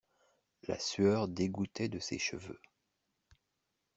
La 0.67 0.79
sueur 0.79 1.27
dégouttait 1.27 1.87
de 1.87 1.99
ses 1.99 2.17
cheveux. 2.17 2.59